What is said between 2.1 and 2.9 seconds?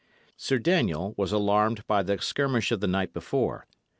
skirmish of the